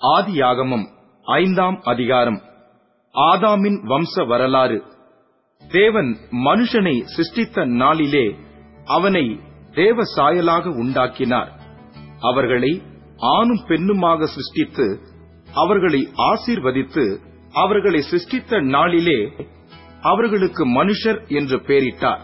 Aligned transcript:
ஆதியாகமம் 0.00 0.84
ஐந்தாம் 1.22 1.80
அதிகாரம். 1.82 2.42
ஆதாமின் 3.14 3.76
வம்ச 3.84 4.26
வரலாறு. 4.26 4.82
தேவன் 5.68 6.16
மனுஷனை 6.30 7.02
சிருஷ்டித்த 7.04 7.64
நாளிலே 7.64 8.34
அவனை 8.84 9.40
தேவ 9.74 10.02
சாயலாக 10.16 10.66
உண்டாக்கினார். 10.66 11.50
அவர்களை 12.20 12.82
ஆணும் 13.16 13.64
பெண்ணுமாக 13.68 14.24
சிருஷ்டித்து 14.24 15.00
அவர்களை 15.54 16.08
ஆசீர்வதித்து 16.16 17.16
அவர்களை 17.52 18.00
சிருஷ்டித்த 18.00 18.60
நாளிலே 18.60 19.32
அவர்களுக்கு 20.00 20.66
மனுஷர் 20.66 21.28
என்று 21.28 21.56
பெயரிட்டார். 21.56 22.20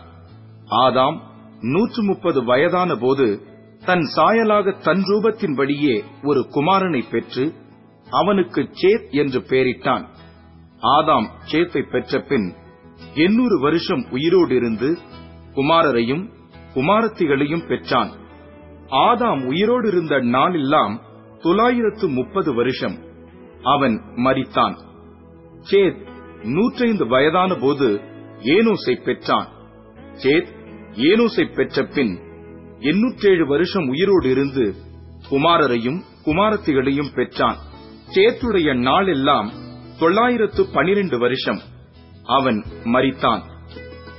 ஆதாம் 0.71 1.21
நூற்று 1.61 2.03
முப்பது 2.03 2.45
வயதான 2.45 2.95
போது 2.95 3.41
தன் 3.85 4.05
சாயலாக 4.17 4.83
தன் 4.83 5.03
ரூபத்தின்படியே 5.03 6.05
ஒரு 6.23 6.41
குமாரனை 6.41 7.05
பெற்று 7.11 7.65
அவனுக்கு 8.11 8.61
சேத் 8.61 9.11
என்று 9.11 9.41
பெயரிட்டான். 9.41 10.07
ஆதாம் 10.81 11.29
சேத்தை 11.53 11.91
பெற்ற 11.91 12.21
பின் 12.21 12.55
எண்ணூறு 13.15 13.61
வருஷம் 13.61 14.07
உயிரோடு 14.11 14.55
இருந்து 14.55 14.99
குமாரரையும் 15.55 16.31
குமாரத்திகளையும் 16.75 17.69
பெற்றான். 17.69 18.11
ஆதாம் 18.91 19.47
உயிரோடு 19.47 19.89
இருந்த 19.89 20.21
நாளெல்லாம் 20.21 21.03
தொள்ளாயிரத்து 21.39 22.09
முப்பது 22.09 22.55
வருஷம் 22.55 22.99
அவன் 23.63 24.03
மறித்தான் 24.17 24.77
சேத் 25.71 26.07
நூற்றைந்து 26.43 27.07
வயதான 27.07 27.55
போது 27.55 28.01
ஏனோசை 28.41 29.05
பெற்றான். 29.05 29.49
சேத் 30.13 30.49
ஏனோசை 30.93 31.55
பெற்ற 31.55 31.85
பின் 31.85 32.19
எண்ணூற்றேழு 32.81 33.47
வருஷம் 33.47 33.89
உயிரோடு 33.89 34.31
இருந்து 34.31 34.75
குமாரரையும் 35.31 36.01
குமாரத்திகளையும் 36.25 37.15
பெற்றான். 37.15 37.57
சேத்துடைய 38.15 38.75
நாளெல்லாம் 38.75 39.53
தொள்ளாயிரத்து 39.99 40.67
பனிரெண்டு 40.73 41.19
வருஷம். 41.19 41.61
அவன் 42.25 42.65
மறித்தான் 42.85 43.43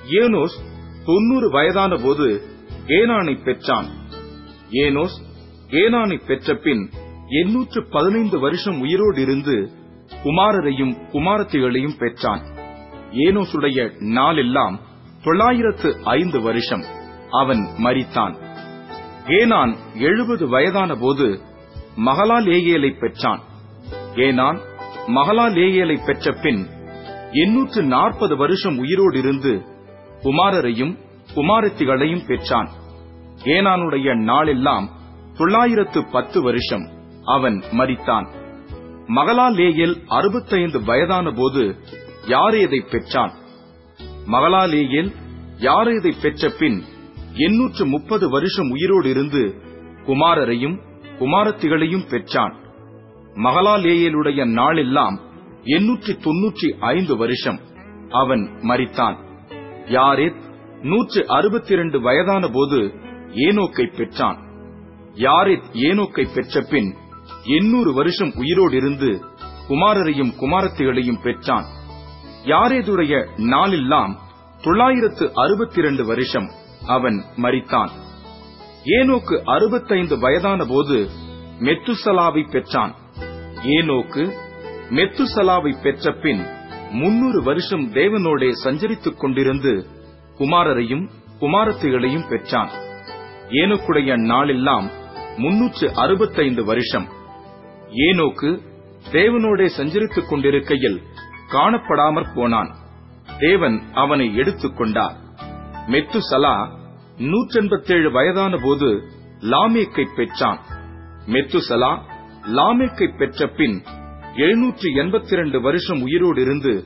ஏனோஸ் 0.09 0.57
தொன்னூறு 1.05 1.49
வயதான 1.49 1.95
போது 1.95 2.41
ஏனானை 2.87 3.43
பெற்றான். 3.43 3.87
ஏனோஸ் 4.71 5.17
ஏனானை 5.69 6.25
பெற்ற 6.25 6.55
பின் 6.55 6.89
எண்ணூற்று 7.27 7.87
பதினைந்து 7.89 8.39
வருஷம் 8.39 8.79
உயிரோடு 8.79 9.21
இருந்து 9.21 9.71
குமாரரையும் 10.23 10.93
குமாரத்திகளையும் 11.11 11.97
பெற்றான். 11.97 12.43
ஏனோசுடைய 13.11 13.91
நாளெல்லாம் 13.99 14.79
தொள்ளாயிரத்து 15.23 15.97
ஐந்து 16.03 16.41
வருஷம். 16.41 16.85
அவன் 17.31 17.67
மறித்தான் 17.77 18.35
ஏனான் 19.27 19.75
எழுபது 19.93 20.47
வயதான 20.47 20.95
போது 20.95 21.41
மகலாலேயேலை 21.97 22.99
பெற்றான். 22.99 23.46
ஏனான் 24.17 24.59
மகலாலேயேலை 25.07 26.05
பெற்ற 26.05 26.31
பின் 26.31 26.67
எண்ணூற்று 27.31 27.83
நாற்பது 27.83 28.35
வருஷம் 28.37 28.77
உயிரோடு 28.77 29.17
இருந்து 29.17 29.61
குமாரரையும் 30.21 30.97
குமாரத்திகளையும் 31.35 32.25
பெற்றான். 32.25 32.69
ஏனானுடைய 33.43 34.15
நாளெல்லாம் 34.15 34.91
தொள்ளாயிரத்து 35.37 36.05
பத்து 36.11 36.41
வருஷம் 36.41 36.85
அவன் 37.25 37.63
மறித்தான் 37.71 38.27
மகலாலேயல் 39.07 39.95
அறுபத்தைந்து 40.07 40.83
வயதான 40.83 41.31
போது 41.31 41.75
யாரேதை 42.27 42.79
பெற்றான்? 42.91 43.33
மகலாலேயல் 44.27 45.11
யாரேதை 45.59 46.13
பெற்ற 46.21 46.49
பின் 46.49 46.83
எண்ணூற்று 47.33 47.85
முப்பது 47.85 48.29
வருஷம் 48.29 48.69
உயிரோடு 48.69 49.09
இருந்து 49.09 49.55
குமாரரையும் 50.05 50.77
குமாரத்திகளையும் 51.19 52.09
பெற்றான். 52.09 52.55
மகலாலேயலுடைய 53.37 54.45
நாளெல்லாம் 54.45 55.19
எண்ணூற்றி 55.63 56.13
தொன்னூற்றி 56.25 56.77
ஐந்து 56.79 57.17
வருஷம். 57.17 57.59
அவன் 58.09 58.43
மறித்தான் 58.61 59.17
யாரேத் 59.87 60.41
நூற்று 60.81 61.27
அறுபத்தி 61.27 61.73
இரண்டு 61.73 62.01
வயதான 62.01 62.47
போது 62.47 62.93
ஏனோக்கை 63.31 63.97
பெற்றான். 63.97 64.39
யாரேத் 65.13 65.69
ஏனோக்கை 65.73 66.27
பெற்ற 66.33 66.61
பின் 66.61 66.95
எண்ணூறு 67.43 67.93
வருஷம் 67.93 68.31
உயிரோடு 68.35 68.75
இருந்து 68.75 69.21
குமாரரையும் 69.67 70.33
குமாரத்திகளையும் 70.39 71.21
பெற்றான். 71.21 71.65
யாரேதுடைய 72.43 73.27
நாளெல்லாம் 73.37 74.19
தொள்ளாயிரத்து 74.61 75.31
அறுபத்தி 75.33 75.79
இரண்டு 75.79 76.05
வருஷம் 76.05 76.49
அவன் 76.87 77.23
மறித்தான் 77.37 77.89
ஏனோக்கு 78.85 79.41
அறுபத்தைந்து 79.43 80.19
வயதான 80.19 80.65
போது 80.65 81.09
மெத்துசலாவை 81.59 82.51
பெற்றான். 82.51 82.95
ஏனோக்கு 83.63 84.31
மெத்துசலாவை 84.89 85.81
பெற்ற 85.81 86.11
பின் 86.11 86.45
முன்னூறு 86.91 87.43
வருஷம் 87.43 87.93
தேவனோடே 87.93 88.51
சஞ்சரித்துக் 88.63 89.23
கொண்டிருந்து 89.23 89.85
குமாரரையும் 90.37 91.09
குமாரத்திகளையும் 91.39 92.29
பெற்றான். 92.29 92.69
ஏனோக்குடைய 93.49 94.15
நாளெல்லாம் 94.15 94.89
முன்னூற்று 95.37 95.93
அறுபத்தைந்து 95.95 96.65
வருஷம். 96.65 97.07
ஏனோக்கு 97.89 98.61
தேவனோடே 99.11 99.69
சஞ்சரித்துக் 99.77 100.27
கொண்டிருக்கையில் 100.27 101.01
காணப்படாமற் 101.51 102.35
போனான். 102.35 102.75
தேவன் 103.39 103.83
அவனை 103.93 104.35
எடுத்துக் 104.35 104.77
கொண்டார். 104.77 105.15
மெத்துசலா 105.87 106.69
நூற்றெண்பத்தேழு 107.17 108.11
வயதான 108.11 108.57
போது 108.63 109.03
லாமேக்கை 109.39 110.05
பெற்றான். 110.15 110.59
மெத்துசலா 111.25 111.99
லாமேக்கை 112.47 113.17
பெற்ற 113.17 113.47
பின் 113.47 113.81
எழுநூற்று 114.35 114.89
எண்பத்தி 114.89 115.31
இரண்டு 115.31 115.61
வருஷம் 115.61 116.01
உயிரோடு 116.01 116.41
இருந்து 116.41 116.85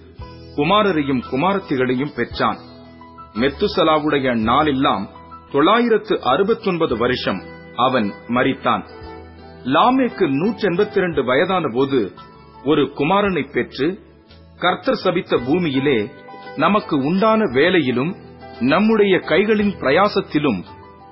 குமாரரையும் 0.56 1.24
குமாரத்திகளையும் 1.32 2.14
பெற்றான். 2.16 2.60
மெத்துசலாவுடைய 3.36 4.34
நாளெல்லாம் 4.44 5.10
தொள்ளாயிரத்து 5.52 6.20
அறுபத்தொன்பது 6.24 6.98
வருஷம் 6.98 7.42
அவன் 7.76 8.14
மறித்தான் 8.28 8.84
லாமேக்கு 9.66 10.28
நூற்றி 10.28 10.68
எண்பத்தி 10.68 10.98
இரண்டு 10.98 11.24
வயதான 11.24 11.68
போது 11.74 12.12
ஒரு 12.64 12.92
குமாரனை 12.98 13.52
பெற்று 13.52 14.00
கர்த்தர் 14.56 14.96
சபித்த 14.96 15.38
பூமியிலே 15.38 16.10
நமக்கு 16.56 16.96
உண்டான 16.96 17.42
வேலையிலும் 17.54 18.16
நம்முடைய 18.60 19.18
கைகளின் 19.18 19.74
பிரயாசத்திலும் 19.80 20.64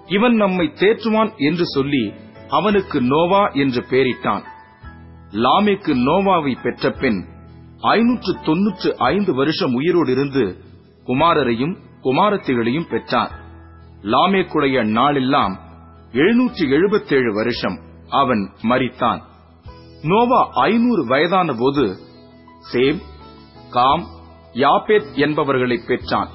இவன் 0.07 0.33
நம்மை 0.33 0.73
தேற்றுவான் 0.75 1.35
என்று 1.37 1.63
சொல்லி 1.65 2.13
அவனுக்கு 2.49 3.01
நோவா 3.01 3.43
என்று 3.53 3.81
பெயரிட்டான் 3.89 4.43
லாமேக்கு 5.43 5.93
நோவாவை 6.07 6.53
பெற்ற 6.63 6.91
பின் 6.91 7.19
ஐநூற்று 7.81 8.31
தொன்னூற்று 8.45 8.89
ஐந்து 8.97 9.33
வருஷம் 9.33 9.73
உயிரோடு 9.73 10.11
இருந்து 10.11 10.45
குமாரரையும் 11.05 11.75
குமாரத்திகளையும் 12.03 12.89
பெற்றார் 12.89 13.31
லாமேக்குடைய 14.03 14.83
நாளெல்லாம் 14.87 15.55
எழுநூற்றி 16.11 16.63
எழுபத்தேழு 16.75 17.33
வருஷம் 17.33 17.77
அவன் 18.09 18.43
மறித்தான் 18.61 19.21
நோவா 20.01 20.41
ஐநூறு 20.53 21.05
வயதான 21.05 21.53
போது 21.59 21.85
சேம் 22.73 22.99
காம் 23.69 24.05
யாபேத் 24.53 25.09
என்பவர்களை 25.15 25.77
பெற்றான். 25.87 26.29